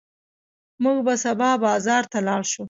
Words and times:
موږ 0.83 0.97
به 1.05 1.13
سبا 1.25 1.49
بازار 1.65 2.03
ته 2.11 2.19
لاړ 2.27 2.41
شو. 2.51 2.59